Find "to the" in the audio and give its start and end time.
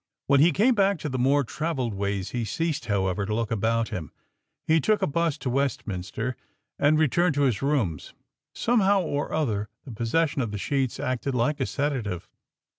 1.01-1.19